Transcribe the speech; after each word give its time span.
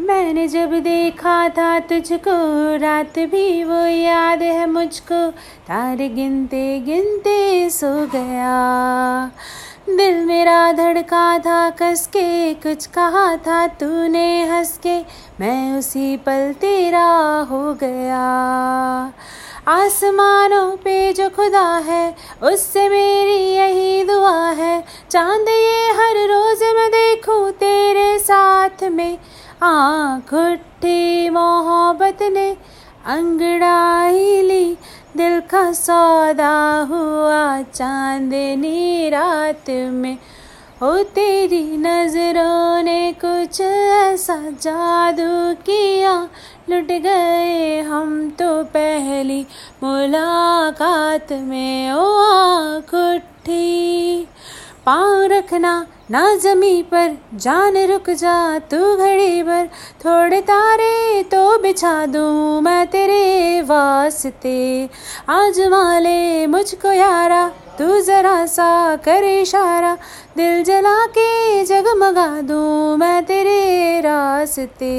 मैंने 0.00 0.48
जब 0.48 0.72
देखा 0.72 1.48
था 1.48 1.78
तुझको, 1.78 2.32
रात 2.76 3.18
भी 3.18 3.64
वो 3.64 3.86
याद 3.86 4.42
है 4.42 4.70
मुझको। 4.70 5.30
तारे 5.68 6.08
गिनते 6.08 6.80
गिनते 6.80 7.70
सो 7.70 8.06
गया। 8.06 9.26
दिल 9.96 10.24
मेरा 10.24 10.72
धड़का 10.72 11.38
था 11.38 11.70
कस 11.70 12.06
के 12.06 12.54
कुछ 12.54 12.86
कहा 12.86 13.36
था 13.36 13.66
तूने 13.66 14.44
हंस 14.44 14.80
के 14.82 15.00
मैं 15.40 15.78
उसी 15.78 16.16
पल 16.16 16.52
तेरा 16.60 17.46
हो 17.50 17.74
गया। 17.74 18.24
आसमानों 19.68 20.76
पे 20.76 21.12
जो 21.12 21.28
खुदा 21.28 21.76
है, 21.78 22.16
उससे 22.42 22.88
मेरी 22.88 23.54
यही 23.54 24.04
दुआ 24.04 24.50
है। 24.50 24.84
चाँद, 25.10 25.48
ये 25.48 25.88
हर 25.88 26.16
रोज 26.28 26.62
मैं 26.62 26.90
देखूँ 26.90 27.50
तेरे 27.50 28.18
साथ 28.18 28.84
में। 28.84 29.18
आँख 29.62 30.34
मोहब्बत 31.32 32.18
ने 32.22 32.56
अंगड़ाई 33.06 34.42
ली। 34.42 34.78
दिल 35.16 35.40
का 35.40 35.72
सौदा 35.72 36.86
हुआ 36.90 37.62
चांदनी 37.62 39.08
रात 39.08 39.70
में। 39.70 40.18
ओ 40.82 41.02
तेरी 41.02 41.76
नज़रों 41.76 42.82
ने 42.82 43.12
कुछ 43.12 43.60
ऐसा 43.60 44.36
जादू 44.36 45.54
किया। 45.54 46.28
लुट 46.70 47.02
गए 47.02 47.80
हम 47.80 48.30
तो 48.30 48.64
पहली 48.64 49.46
मुलाकात 49.82 51.32
में। 51.32 51.92
ओ 51.92 52.22
आँख 52.22 52.94
उठी 52.94 54.28
पाँव 54.86 55.22
रखना 55.22 55.86
ना 56.10 56.22
जमी 56.36 56.82
पर 56.82 57.16
जान 57.34 57.76
रुक 57.86 58.08
जा 58.10 58.58
तू 58.70 58.78
घड़ी 58.96 59.42
भर। 59.42 59.66
थोड़े 60.04 60.40
तारे 60.40 61.22
तो 61.22 61.58
बिछा 61.58 61.94
दूँ 62.06 62.60
मैं 62.60 62.86
तेरे 62.86 63.62
वास्ते। 63.62 64.88
आज 65.28 65.60
माले 65.70 66.46
मुझको 66.46 66.92
यारा, 66.92 67.46
तू 67.78 68.00
जरा 68.00 68.44
सा 68.46 68.96
कर 68.96 69.24
इशारा। 69.24 69.94
दिल 70.36 70.62
जला 70.64 71.06
के 71.08 71.64
जगमगा 71.64 72.26
दूँ 72.40 72.96
मैं 72.96 73.24
तेरे 73.24 74.00
रास्ते। 74.00 74.92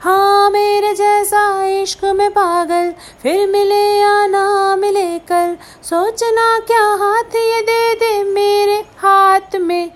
हाँ 0.00 0.50
मेरे 0.50 0.92
जैसा 0.94 1.44
इश्क 1.72 2.04
में 2.16 2.30
पागल, 2.30 2.92
फिर 3.22 3.46
मिले 3.48 3.84
या 4.00 4.26
ना 4.26 4.76
मिले 4.76 5.06
कल। 5.28 5.56
सोचना 5.82 6.58
क्या 6.66 6.84
हाथ 6.96 7.36
ये 7.36 7.62
दे 7.62 7.94
दे 7.94 8.12
मेरे 8.24 8.78
हाथ 8.98 9.56
में। 9.56 9.90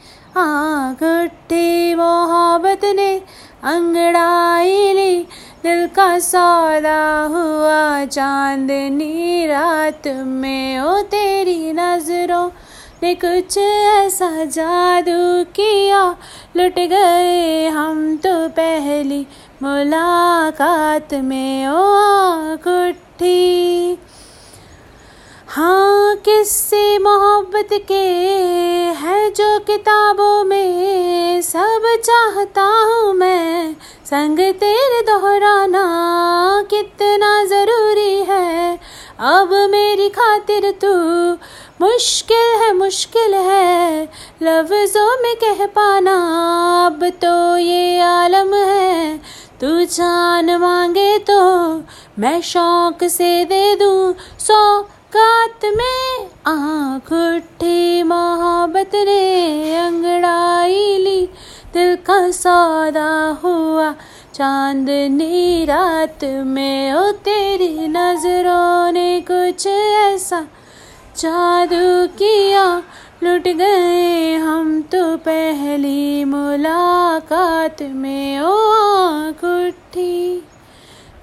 उठी 1.05 1.95
मोहब्बत 1.95 2.85
ने 2.97 3.11
अंगड़ाई 3.65 4.93
ली, 4.93 5.17
दिल 5.63 5.87
का 5.97 6.19
सौदा 6.19 7.03
हुआ 7.31 8.05
चांदनी 8.07 9.47
रात 9.47 10.07
में, 10.27 10.81
ओ 10.81 11.01
तेरी 11.11 11.73
नज़रों 11.73 12.49
ने 13.03 13.15
कुछ 13.15 13.59
ऐसा 13.59 14.31
जादू 14.47 15.45
किया। 15.57 16.03
लुट 16.57 16.79
गए 16.91 17.69
हम 17.69 18.17
तो 18.17 18.33
पहली 18.49 19.27
मुलाकात 19.63 21.15
में, 21.15 21.69
ओ 21.69 21.83
आँख 21.97 22.67
उठी 22.69 23.99
हाँ 25.49 26.17
किससे 26.17 26.99
मोहब्बत 26.99 27.69
के 27.89 28.05
है 29.01 29.31
जो 29.31 29.59
किताबों 29.61 30.30
चाहता 32.51 32.62
हूँ 32.84 33.12
मैं। 33.15 33.75
संग 34.05 34.39
तेरे 34.61 35.01
दोहराना 35.03 35.83
कितना 36.70 37.31
ज़रूरी 37.45 38.15
है। 38.29 38.79
अब 39.29 39.53
मेरी 39.70 40.09
खातिर 40.09 40.71
तू 40.83 40.93
मुश्किल 41.81 42.61
है 42.62 42.72
मुश्किल 42.75 43.34
है। 43.34 44.03
लफ्ज़ों 44.43 45.16
में 45.22 45.34
कह 45.37 45.65
पाना, 45.66 46.16
अब 46.87 47.09
तो 47.22 47.56
ये 47.56 48.00
आलम 48.00 48.55
है। 48.55 49.19
तू 49.61 49.84
जान 49.87 50.56
मांगे 50.56 51.19
तो 51.31 51.41
मैं 52.19 52.41
शौक 52.43 53.05
से 53.11 53.44
दे 53.44 53.75
दूँ। 53.77 54.15
सौ 54.38 54.82
कात 55.17 55.65
में 55.77 56.31
आँख 56.47 57.12
उठी 57.12 58.03
मोहब्बत 58.03 58.94
ने 58.97 59.77
अंगड़ाई 59.78 60.97
ली। 60.99 61.28
दिल 61.75 61.94
का 62.06 62.31
सौदा 62.31 63.10
हुआ। 63.42 63.92
चांदनी 64.34 65.64
रात 65.64 66.25
में, 66.47 66.92
ओ 66.94 67.10
तेरी 67.25 67.88
नज़रों 67.88 68.92
ने 68.92 69.20
कुछ 69.20 69.66
ऐसा 69.66 70.41
जादू 71.16 72.06
किया। 72.19 72.64
लुट 73.22 73.48
गए 73.56 74.34
हम 74.36 74.81
तो 74.82 75.16
पहली 75.19 76.25
मुलाकात 76.25 77.82
में, 77.82 78.41
ओ 78.41 78.54
गुट्ठी 79.44 80.41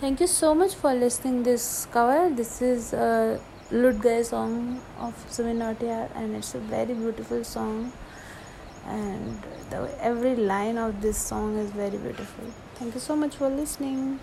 thank 0.03 0.21
you 0.21 0.27
so 0.27 0.53
much 0.53 0.75
for 0.75 0.93
listening 0.95 1.43
this 1.43 1.63
cover 1.93 2.29
this 2.31 2.61
is 2.63 2.95
लुट 3.73 3.95
गए 4.01 4.23
सॉन्ग 4.23 5.03
ऑफ़ 5.05 5.31
सुमिन 5.35 5.57
not 5.57 5.83
and 5.83 6.35
it's 6.35 6.55
a 6.55 6.59
very 6.71 6.93
beautiful 6.93 7.43
song 7.43 7.91
and 8.89 9.36
the, 9.69 9.89
every 10.01 10.35
line 10.35 10.77
of 10.77 11.01
this 11.01 11.17
song 11.17 11.57
is 11.57 11.71
very 11.71 11.97
beautiful. 11.97 12.45
Thank 12.75 12.93
you 12.93 12.99
so 12.99 13.15
much 13.15 13.35
for 13.35 13.49
listening. 13.49 14.19